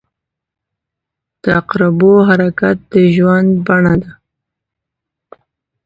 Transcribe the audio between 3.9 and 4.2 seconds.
ده.